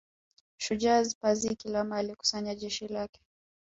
[0.57, 3.21] Shujaa Pazi Kilama alikusanya jeshi lake